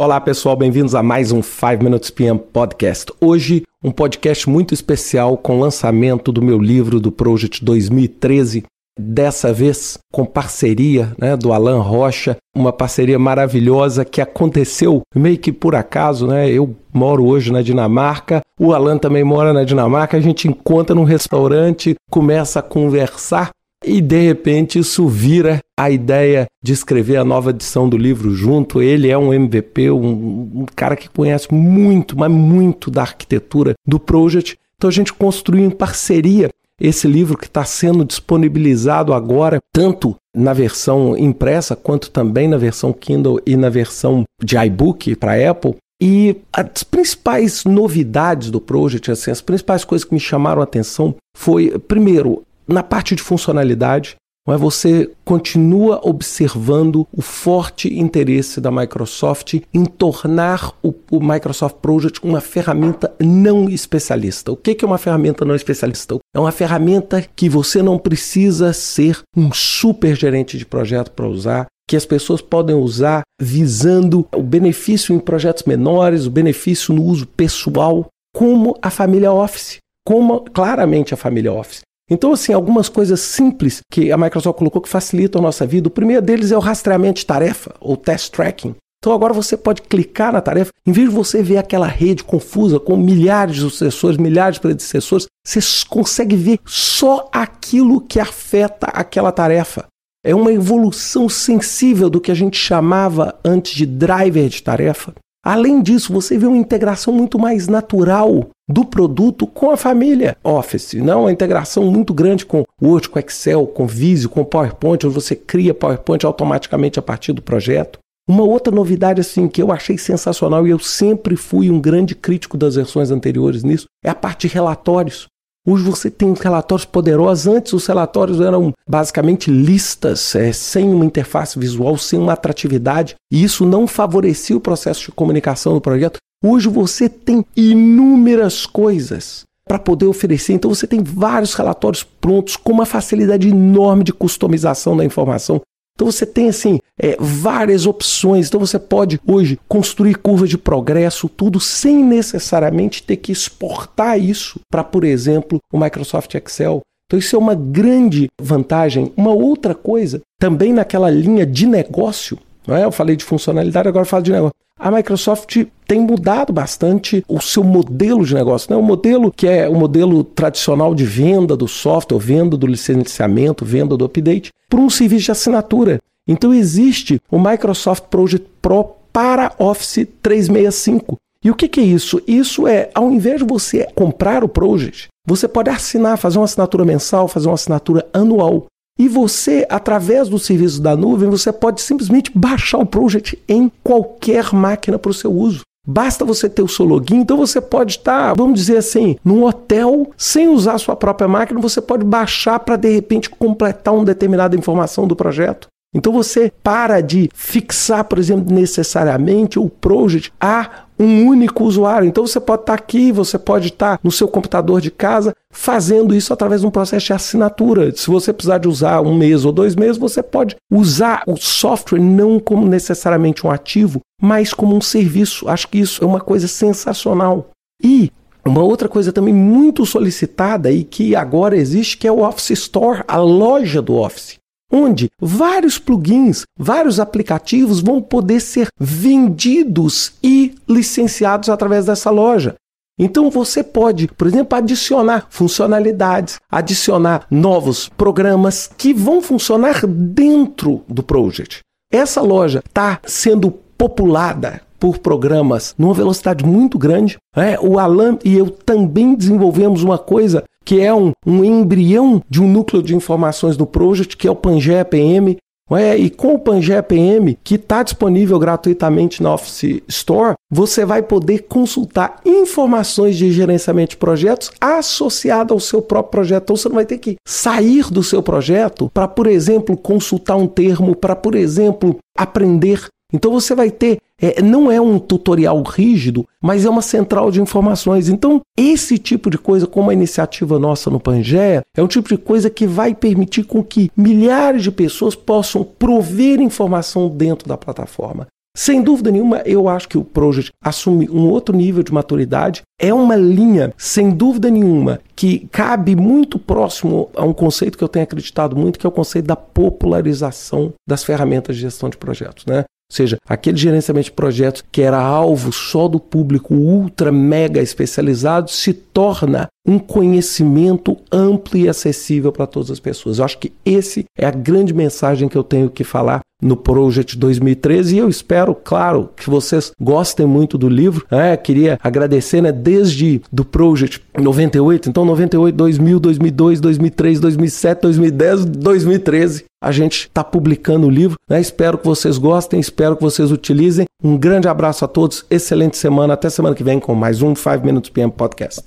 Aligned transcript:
Olá 0.00 0.18
pessoal, 0.18 0.56
bem-vindos 0.56 0.94
a 0.94 1.02
mais 1.02 1.30
um 1.30 1.42
5 1.42 1.84
Minutes 1.84 2.08
PM 2.08 2.38
Podcast. 2.38 3.12
Hoje, 3.20 3.64
um 3.84 3.90
podcast 3.90 4.48
muito 4.48 4.72
especial 4.72 5.36
com 5.36 5.58
o 5.58 5.60
lançamento 5.60 6.32
do 6.32 6.40
meu 6.40 6.58
livro 6.58 6.98
do 6.98 7.12
Project 7.12 7.62
2013. 7.62 8.64
Dessa 8.98 9.52
vez 9.52 9.98
com 10.10 10.24
parceria 10.24 11.12
né, 11.18 11.36
do 11.36 11.52
Alan 11.52 11.82
Rocha, 11.82 12.38
uma 12.56 12.72
parceria 12.72 13.18
maravilhosa 13.18 14.02
que 14.02 14.22
aconteceu 14.22 15.02
meio 15.14 15.36
que 15.36 15.52
por 15.52 15.74
acaso, 15.74 16.26
né? 16.26 16.48
Eu 16.50 16.74
moro 16.94 17.26
hoje 17.26 17.52
na 17.52 17.60
Dinamarca, 17.60 18.40
o 18.58 18.72
Alan 18.72 18.96
também 18.96 19.22
mora 19.22 19.52
na 19.52 19.64
Dinamarca, 19.64 20.16
a 20.16 20.20
gente 20.20 20.48
encontra 20.48 20.94
num 20.94 21.04
restaurante, 21.04 21.94
começa 22.10 22.60
a 22.60 22.62
conversar 22.62 23.50
e 23.84 24.00
de 24.00 24.20
repente 24.26 24.78
isso 24.78 25.08
vira 25.08 25.60
a 25.78 25.90
ideia 25.90 26.46
de 26.62 26.72
escrever 26.72 27.16
a 27.16 27.24
nova 27.24 27.50
edição 27.50 27.88
do 27.88 27.96
livro 27.96 28.34
junto. 28.34 28.82
Ele 28.82 29.08
é 29.08 29.16
um 29.16 29.32
MVP, 29.32 29.90
um, 29.90 30.50
um 30.54 30.66
cara 30.76 30.96
que 30.96 31.08
conhece 31.08 31.52
muito, 31.52 32.18
mas 32.18 32.30
muito 32.30 32.90
da 32.90 33.02
arquitetura 33.02 33.74
do 33.86 33.98
Project. 33.98 34.58
Então 34.76 34.88
a 34.88 34.92
gente 34.92 35.12
construiu 35.12 35.64
em 35.64 35.70
parceria 35.70 36.50
esse 36.80 37.06
livro 37.06 37.36
que 37.36 37.46
está 37.46 37.64
sendo 37.64 38.04
disponibilizado 38.04 39.12
agora, 39.12 39.58
tanto 39.72 40.16
na 40.34 40.52
versão 40.52 41.16
impressa 41.16 41.76
quanto 41.76 42.10
também 42.10 42.48
na 42.48 42.56
versão 42.56 42.92
Kindle 42.92 43.40
e 43.44 43.56
na 43.56 43.68
versão 43.68 44.24
de 44.42 44.56
iBook 44.56 45.14
para 45.16 45.50
Apple. 45.50 45.76
E 46.02 46.36
as 46.50 46.82
principais 46.82 47.64
novidades 47.64 48.50
do 48.50 48.58
Project, 48.58 49.10
assim, 49.10 49.30
as 49.30 49.42
principais 49.42 49.84
coisas 49.84 50.06
que 50.06 50.14
me 50.14 50.20
chamaram 50.20 50.62
a 50.62 50.64
atenção 50.64 51.14
foi, 51.36 51.78
primeiro, 51.78 52.42
na 52.72 52.82
parte 52.82 53.14
de 53.14 53.22
funcionalidade, 53.22 54.16
mas 54.46 54.60
você 54.60 55.10
continua 55.24 56.00
observando 56.02 57.06
o 57.12 57.20
forte 57.20 57.92
interesse 57.98 58.60
da 58.60 58.70
Microsoft 58.70 59.60
em 59.72 59.84
tornar 59.84 60.72
o, 60.82 60.94
o, 61.10 61.20
Microsoft 61.20 61.76
Project 61.76 62.20
uma 62.24 62.40
ferramenta 62.40 63.14
não 63.20 63.68
especialista. 63.68 64.50
O 64.50 64.56
que 64.56 64.82
é 64.82 64.86
uma 64.86 64.98
ferramenta 64.98 65.44
não 65.44 65.54
especialista? 65.54 66.16
É 66.34 66.40
uma 66.40 66.52
ferramenta 66.52 67.22
que 67.22 67.48
você 67.48 67.82
não 67.82 67.98
precisa 67.98 68.72
ser 68.72 69.20
um 69.36 69.52
super 69.52 70.16
gerente 70.16 70.56
de 70.56 70.64
projeto 70.64 71.10
para 71.12 71.28
usar, 71.28 71.66
que 71.88 71.96
as 71.96 72.06
pessoas 72.06 72.40
podem 72.40 72.74
usar 72.74 73.22
visando 73.40 74.26
o 74.34 74.42
benefício 74.42 75.14
em 75.14 75.18
projetos 75.18 75.64
menores, 75.64 76.24
o 76.24 76.30
benefício 76.30 76.94
no 76.94 77.02
uso 77.04 77.26
pessoal, 77.26 78.06
como 78.34 78.76
a 78.80 78.90
família 78.90 79.32
Office, 79.32 79.78
como 80.06 80.40
claramente 80.40 81.12
a 81.12 81.16
família 81.16 81.52
Office. 81.52 81.82
Então, 82.10 82.32
assim, 82.32 82.52
algumas 82.52 82.88
coisas 82.88 83.20
simples 83.20 83.80
que 83.90 84.10
a 84.10 84.16
Microsoft 84.16 84.58
colocou 84.58 84.82
que 84.82 84.88
facilitam 84.88 85.40
a 85.40 85.42
nossa 85.42 85.64
vida. 85.64 85.86
O 85.86 85.92
primeiro 85.92 86.20
deles 86.20 86.50
é 86.50 86.56
o 86.56 86.60
rastreamento 86.60 87.20
de 87.20 87.26
tarefa, 87.26 87.72
ou 87.80 87.96
test 87.96 88.32
tracking. 88.32 88.74
Então 89.02 89.14
agora 89.14 89.32
você 89.32 89.56
pode 89.56 89.80
clicar 89.80 90.30
na 90.30 90.42
tarefa, 90.42 90.72
em 90.86 90.92
vez 90.92 91.08
de 91.08 91.14
você 91.14 91.42
ver 91.42 91.56
aquela 91.56 91.86
rede 91.86 92.22
confusa 92.22 92.78
com 92.78 92.98
milhares 92.98 93.54
de 93.54 93.62
sucessores, 93.62 94.18
milhares 94.18 94.56
de 94.56 94.60
predecessores, 94.60 95.26
você 95.42 95.60
consegue 95.88 96.36
ver 96.36 96.60
só 96.66 97.26
aquilo 97.32 98.02
que 98.02 98.20
afeta 98.20 98.88
aquela 98.88 99.32
tarefa. 99.32 99.86
É 100.22 100.34
uma 100.34 100.52
evolução 100.52 101.30
sensível 101.30 102.10
do 102.10 102.20
que 102.20 102.30
a 102.30 102.34
gente 102.34 102.58
chamava 102.58 103.38
antes 103.42 103.72
de 103.72 103.86
driver 103.86 104.50
de 104.50 104.62
tarefa. 104.62 105.14
Além 105.42 105.80
disso, 105.80 106.12
você 106.12 106.36
vê 106.36 106.46
uma 106.46 106.58
integração 106.58 107.14
muito 107.14 107.38
mais 107.38 107.68
natural 107.68 108.50
do 108.70 108.84
produto 108.84 109.46
com 109.46 109.70
a 109.70 109.76
família 109.76 110.36
Office, 110.44 110.94
não 110.94 111.22
uma 111.22 111.32
integração 111.32 111.84
muito 111.90 112.14
grande 112.14 112.46
com 112.46 112.64
Word, 112.80 113.08
com 113.08 113.18
Excel, 113.18 113.66
com 113.66 113.86
Visio, 113.86 114.28
com 114.28 114.44
PowerPoint, 114.44 115.06
onde 115.06 115.14
você 115.14 115.34
cria 115.34 115.74
PowerPoint 115.74 116.24
automaticamente 116.24 116.98
a 116.98 117.02
partir 117.02 117.32
do 117.32 117.42
projeto. 117.42 117.98
Uma 118.28 118.44
outra 118.44 118.72
novidade 118.72 119.20
assim 119.20 119.48
que 119.48 119.60
eu 119.60 119.72
achei 119.72 119.98
sensacional 119.98 120.66
e 120.66 120.70
eu 120.70 120.78
sempre 120.78 121.34
fui 121.34 121.68
um 121.68 121.80
grande 121.80 122.14
crítico 122.14 122.56
das 122.56 122.76
versões 122.76 123.10
anteriores 123.10 123.64
nisso 123.64 123.86
é 124.04 124.10
a 124.10 124.14
parte 124.14 124.46
de 124.46 124.54
relatórios. 124.54 125.26
Hoje 125.66 125.82
você 125.82 126.10
tem 126.10 126.32
relatórios 126.32 126.86
poderosos. 126.86 127.46
Antes 127.46 127.72
os 127.72 127.86
relatórios 127.86 128.40
eram 128.40 128.72
basicamente 128.88 129.50
listas, 129.50 130.34
é, 130.34 130.52
sem 130.52 130.88
uma 130.88 131.04
interface 131.04 131.58
visual, 131.58 131.98
sem 131.98 132.18
uma 132.18 132.32
atratividade, 132.32 133.14
e 133.30 133.42
isso 133.42 133.66
não 133.66 133.86
favorecia 133.86 134.56
o 134.56 134.60
processo 134.60 135.02
de 135.06 135.12
comunicação 135.12 135.74
do 135.74 135.80
projeto. 135.80 136.18
Hoje 136.42 136.68
você 136.68 137.08
tem 137.08 137.44
inúmeras 137.54 138.64
coisas 138.64 139.44
para 139.68 139.78
poder 139.78 140.06
oferecer. 140.06 140.54
Então 140.54 140.74
você 140.74 140.86
tem 140.86 141.02
vários 141.02 141.54
relatórios 141.54 142.02
prontos 142.02 142.56
com 142.56 142.72
uma 142.72 142.86
facilidade 142.86 143.48
enorme 143.48 144.02
de 144.02 144.12
customização 144.12 144.96
da 144.96 145.04
informação. 145.04 145.60
Então 145.94 146.10
você 146.10 146.24
tem 146.24 146.48
assim 146.48 146.78
é, 146.98 147.14
várias 147.20 147.86
opções. 147.86 148.48
Então 148.48 148.58
você 148.58 148.78
pode 148.78 149.20
hoje 149.26 149.60
construir 149.68 150.14
curvas 150.14 150.48
de 150.48 150.56
progresso, 150.56 151.28
tudo 151.28 151.60
sem 151.60 152.02
necessariamente 152.02 153.02
ter 153.02 153.16
que 153.16 153.30
exportar 153.30 154.18
isso 154.18 154.60
para, 154.70 154.82
por 154.82 155.04
exemplo, 155.04 155.58
o 155.70 155.78
Microsoft 155.78 156.34
Excel. 156.34 156.80
Então 157.06 157.18
isso 157.18 157.36
é 157.36 157.38
uma 157.38 157.54
grande 157.54 158.28
vantagem. 158.40 159.12
Uma 159.14 159.34
outra 159.34 159.74
coisa, 159.74 160.22
também 160.38 160.72
naquela 160.72 161.10
linha 161.10 161.44
de 161.44 161.66
negócio, 161.66 162.38
não 162.66 162.74
é? 162.74 162.84
Eu 162.84 162.92
falei 162.92 163.14
de 163.14 163.24
funcionalidade, 163.24 163.88
agora 163.88 164.04
eu 164.04 164.08
falo 164.08 164.22
de 164.22 164.32
negócio. 164.32 164.54
A 164.80 164.90
Microsoft 164.90 165.66
tem 165.86 166.00
mudado 166.00 166.54
bastante 166.54 167.22
o 167.28 167.38
seu 167.38 167.62
modelo 167.62 168.24
de 168.24 168.34
negócio, 168.34 168.72
né? 168.72 168.76
O 168.78 168.82
modelo 168.82 169.30
que 169.30 169.46
é 169.46 169.68
o 169.68 169.74
modelo 169.74 170.24
tradicional 170.24 170.94
de 170.94 171.04
venda 171.04 171.54
do 171.54 171.68
software, 171.68 172.18
venda 172.18 172.56
do 172.56 172.66
licenciamento, 172.66 173.62
venda 173.62 173.94
do 173.94 174.06
update, 174.06 174.50
para 174.70 174.80
um 174.80 174.88
serviço 174.88 175.26
de 175.26 175.32
assinatura. 175.32 176.00
Então 176.26 176.54
existe 176.54 177.20
o 177.30 177.38
Microsoft 177.38 178.04
Project 178.04 178.48
Pro 178.62 178.92
para 179.12 179.52
Office 179.58 180.06
365. 180.22 181.16
E 181.44 181.50
o 181.50 181.54
que, 181.54 181.68
que 181.68 181.80
é 181.80 181.84
isso? 181.84 182.22
Isso 182.26 182.66
é, 182.66 182.90
ao 182.94 183.10
invés 183.10 183.38
de 183.38 183.44
você 183.44 183.86
comprar 183.94 184.42
o 184.42 184.48
Project, 184.48 185.08
você 185.26 185.46
pode 185.46 185.68
assinar, 185.68 186.16
fazer 186.16 186.38
uma 186.38 186.44
assinatura 186.44 186.86
mensal, 186.86 187.28
fazer 187.28 187.48
uma 187.48 187.54
assinatura 187.54 188.06
anual. 188.14 188.66
E 189.00 189.08
você, 189.08 189.66
através 189.70 190.28
do 190.28 190.38
serviço 190.38 190.78
da 190.78 190.94
nuvem, 190.94 191.30
você 191.30 191.50
pode 191.50 191.80
simplesmente 191.80 192.30
baixar 192.34 192.76
o 192.76 192.84
Project 192.84 193.42
em 193.48 193.72
qualquer 193.82 194.52
máquina 194.52 194.98
para 194.98 195.10
o 195.10 195.14
seu 195.14 195.32
uso. 195.32 195.62
Basta 195.88 196.22
você 196.22 196.50
ter 196.50 196.60
o 196.60 196.68
seu 196.68 196.84
login, 196.84 197.16
então 197.16 197.38
você 197.38 197.62
pode 197.62 197.92
estar, 197.92 198.34
vamos 198.34 198.60
dizer 198.60 198.76
assim, 198.76 199.16
num 199.24 199.44
hotel 199.44 200.10
sem 200.18 200.50
usar 200.50 200.74
a 200.74 200.78
sua 200.78 200.94
própria 200.94 201.26
máquina, 201.26 201.58
você 201.58 201.80
pode 201.80 202.04
baixar 202.04 202.60
para 202.60 202.76
de 202.76 202.92
repente 202.92 203.30
completar 203.30 203.94
uma 203.94 204.04
determinada 204.04 204.54
informação 204.54 205.08
do 205.08 205.16
projeto. 205.16 205.68
Então 205.94 206.12
você 206.12 206.52
para 206.62 207.00
de 207.00 207.30
fixar, 207.32 208.04
por 208.04 208.18
exemplo, 208.18 208.54
necessariamente 208.54 209.58
o 209.58 209.70
project 209.70 210.30
a 210.38 210.84
um 211.00 211.26
único 211.26 211.64
usuário. 211.64 212.06
Então 212.06 212.26
você 212.26 212.38
pode 212.38 212.62
estar 212.62 212.74
aqui, 212.74 213.10
você 213.10 213.38
pode 213.38 213.68
estar 213.68 213.98
no 214.04 214.12
seu 214.12 214.28
computador 214.28 214.80
de 214.82 214.90
casa 214.90 215.34
fazendo 215.50 216.14
isso 216.14 216.32
através 216.32 216.60
de 216.60 216.66
um 216.66 216.70
processo 216.70 217.06
de 217.06 217.12
assinatura. 217.14 217.96
Se 217.96 218.08
você 218.08 218.32
precisar 218.32 218.58
de 218.58 218.68
usar 218.68 219.00
um 219.00 219.16
mês 219.16 219.46
ou 219.46 219.52
dois 219.52 219.74
meses, 219.74 219.96
você 219.96 220.22
pode 220.22 220.56
usar 220.70 221.22
o 221.26 221.36
software 221.36 222.00
não 222.00 222.38
como 222.38 222.66
necessariamente 222.66 223.46
um 223.46 223.50
ativo, 223.50 224.00
mas 224.20 224.52
como 224.52 224.76
um 224.76 224.80
serviço. 224.80 225.48
Acho 225.48 225.68
que 225.68 225.78
isso 225.78 226.04
é 226.04 226.06
uma 226.06 226.20
coisa 226.20 226.46
sensacional. 226.46 227.48
E 227.82 228.12
uma 228.44 228.62
outra 228.62 228.88
coisa 228.88 229.12
também 229.12 229.32
muito 229.32 229.86
solicitada 229.86 230.70
e 230.70 230.84
que 230.84 231.16
agora 231.16 231.56
existe, 231.56 231.96
que 231.96 232.06
é 232.06 232.12
o 232.12 232.20
Office 232.20 232.50
Store, 232.50 233.02
a 233.08 233.16
loja 233.16 233.80
do 233.80 233.96
Office 233.96 234.39
onde 234.70 235.10
vários 235.20 235.78
plugins, 235.78 236.44
vários 236.58 237.00
aplicativos 237.00 237.80
vão 237.80 238.00
poder 238.00 238.40
ser 238.40 238.68
vendidos 238.78 240.12
e 240.22 240.54
licenciados 240.68 241.48
através 241.48 241.86
dessa 241.86 242.10
loja. 242.10 242.54
Então 242.98 243.30
você 243.30 243.64
pode, 243.64 244.08
por 244.08 244.26
exemplo, 244.26 244.58
adicionar 244.58 245.26
funcionalidades, 245.30 246.38
adicionar 246.50 247.26
novos 247.30 247.88
programas 247.88 248.70
que 248.76 248.92
vão 248.92 249.22
funcionar 249.22 249.86
dentro 249.86 250.82
do 250.86 251.02
project. 251.02 251.60
Essa 251.90 252.20
loja 252.20 252.62
está 252.64 253.00
sendo 253.06 253.50
populada 253.50 254.60
por 254.78 254.98
programas 254.98 255.74
numa 255.78 255.94
velocidade 255.94 256.44
muito 256.44 256.78
grande. 256.78 257.16
É, 257.34 257.58
o 257.60 257.78
Alan 257.78 258.18
e 258.24 258.36
eu 258.36 258.50
também 258.50 259.14
desenvolvemos 259.14 259.82
uma 259.82 259.98
coisa 259.98 260.44
que 260.64 260.80
é 260.80 260.92
um, 260.92 261.12
um 261.26 261.44
embrião 261.44 262.22
de 262.28 262.42
um 262.42 262.48
núcleo 262.48 262.82
de 262.82 262.94
informações 262.94 263.56
no 263.56 263.66
Project, 263.66 264.16
que 264.16 264.26
é 264.26 264.30
o 264.30 264.36
Pangea 264.36 264.84
PM. 264.84 265.36
É, 265.72 265.96
e 265.96 266.10
com 266.10 266.34
o 266.34 266.38
Pangea 266.38 266.82
PM, 266.82 267.38
que 267.44 267.54
está 267.54 267.84
disponível 267.84 268.38
gratuitamente 268.40 269.22
na 269.22 269.34
Office 269.34 269.80
Store, 269.86 270.34
você 270.50 270.84
vai 270.84 271.00
poder 271.00 271.44
consultar 271.48 272.20
informações 272.24 273.16
de 273.16 273.30
gerenciamento 273.30 273.90
de 273.90 273.96
projetos 273.96 274.50
associadas 274.60 275.52
ao 275.52 275.60
seu 275.60 275.80
próprio 275.80 276.10
projeto. 276.10 276.42
Então 276.42 276.56
você 276.56 276.68
não 276.68 276.74
vai 276.74 276.86
ter 276.86 276.98
que 276.98 277.16
sair 277.24 277.88
do 277.88 278.02
seu 278.02 278.20
projeto 278.20 278.90
para, 278.92 279.06
por 279.06 279.28
exemplo, 279.28 279.76
consultar 279.76 280.34
um 280.34 280.48
termo, 280.48 280.96
para, 280.96 281.14
por 281.14 281.36
exemplo, 281.36 281.98
aprender 282.18 282.88
então 283.12 283.32
você 283.32 283.54
vai 283.54 283.70
ter, 283.70 283.98
é, 284.20 284.42
não 284.42 284.70
é 284.70 284.80
um 284.80 284.98
tutorial 284.98 285.62
rígido, 285.62 286.26
mas 286.40 286.64
é 286.64 286.70
uma 286.70 286.82
central 286.82 287.30
de 287.30 287.40
informações. 287.40 288.08
Então, 288.08 288.40
esse 288.56 288.98
tipo 288.98 289.30
de 289.30 289.38
coisa, 289.38 289.66
como 289.66 289.90
a 289.90 289.94
iniciativa 289.94 290.58
nossa 290.58 290.90
no 290.90 291.00
Pangea, 291.00 291.62
é 291.76 291.82
um 291.82 291.88
tipo 291.88 292.08
de 292.08 292.18
coisa 292.18 292.50
que 292.50 292.66
vai 292.66 292.94
permitir 292.94 293.44
com 293.44 293.62
que 293.62 293.90
milhares 293.96 294.62
de 294.62 294.70
pessoas 294.70 295.14
possam 295.14 295.64
prover 295.64 296.40
informação 296.40 297.08
dentro 297.08 297.48
da 297.48 297.56
plataforma. 297.56 298.26
Sem 298.56 298.82
dúvida 298.82 299.12
nenhuma, 299.12 299.38
eu 299.46 299.68
acho 299.68 299.88
que 299.88 299.96
o 299.96 300.04
Project 300.04 300.50
assume 300.62 301.08
um 301.08 301.28
outro 301.28 301.56
nível 301.56 301.84
de 301.84 301.94
maturidade. 301.94 302.62
É 302.80 302.92
uma 302.92 303.14
linha, 303.14 303.72
sem 303.78 304.10
dúvida 304.10 304.50
nenhuma, 304.50 305.00
que 305.14 305.48
cabe 305.52 305.94
muito 305.94 306.38
próximo 306.38 307.08
a 307.14 307.24
um 307.24 307.32
conceito 307.32 307.78
que 307.78 307.84
eu 307.84 307.88
tenho 307.88 308.02
acreditado 308.02 308.56
muito, 308.56 308.78
que 308.78 308.84
é 308.84 308.88
o 308.88 308.92
conceito 308.92 309.26
da 309.26 309.36
popularização 309.36 310.72
das 310.86 311.04
ferramentas 311.04 311.56
de 311.56 311.62
gestão 311.62 311.88
de 311.88 311.96
projetos. 311.96 312.44
Né? 312.44 312.64
Ou 312.90 312.96
seja, 312.96 313.18
aquele 313.28 313.56
gerenciamento 313.56 314.06
de 314.06 314.12
projetos 314.12 314.64
que 314.72 314.82
era 314.82 314.98
alvo 314.98 315.52
só 315.52 315.86
do 315.86 316.00
público 316.00 316.54
ultra 316.54 317.12
mega 317.12 317.62
especializado 317.62 318.50
se 318.50 318.72
torna 318.72 319.46
um 319.64 319.78
conhecimento 319.78 320.96
amplo 321.12 321.56
e 321.56 321.68
acessível 321.68 322.32
para 322.32 322.48
todas 322.48 322.68
as 322.68 322.80
pessoas. 322.80 323.18
Eu 323.18 323.24
acho 323.24 323.38
que 323.38 323.52
esse 323.64 324.04
é 324.18 324.26
a 324.26 324.32
grande 324.32 324.74
mensagem 324.74 325.28
que 325.28 325.38
eu 325.38 325.44
tenho 325.44 325.70
que 325.70 325.84
falar 325.84 326.20
no 326.40 326.56
Project 326.56 327.16
2013 327.16 327.96
e 327.96 327.98
eu 327.98 328.08
espero, 328.08 328.54
claro, 328.54 329.10
que 329.16 329.28
vocês 329.28 329.72
gostem 329.80 330.26
muito 330.26 330.56
do 330.56 330.68
livro. 330.68 331.06
É, 331.10 331.36
queria 331.36 331.78
agradecer, 331.82 332.40
né, 332.40 332.52
desde 332.52 333.20
do 333.32 333.44
Project 333.44 334.02
98, 334.18 334.88
então 334.88 335.04
98, 335.04 335.54
2000, 335.54 336.00
2002, 336.00 336.60
2003, 336.60 337.20
2007, 337.20 337.82
2010, 337.82 338.44
2013 338.44 339.44
a 339.62 339.72
gente 339.72 340.06
está 340.08 340.24
publicando 340.24 340.86
o 340.86 340.90
livro. 340.90 341.18
Né? 341.28 341.40
Espero 341.40 341.76
que 341.76 341.86
vocês 341.86 342.16
gostem, 342.16 342.58
espero 342.58 342.96
que 342.96 343.02
vocês 343.02 343.30
utilizem. 343.30 343.86
Um 344.02 344.16
grande 344.16 344.48
abraço 344.48 344.84
a 344.84 344.88
todos, 344.88 345.24
excelente 345.30 345.76
semana, 345.76 346.14
até 346.14 346.30
semana 346.30 346.54
que 346.54 346.64
vem 346.64 346.80
com 346.80 346.94
mais 346.94 347.20
um 347.20 347.34
5 347.34 347.64
Minutes 347.64 347.90
PM 347.90 348.10
Podcast. 348.10 348.62